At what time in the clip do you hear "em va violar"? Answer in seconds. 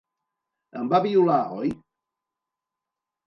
0.83-1.37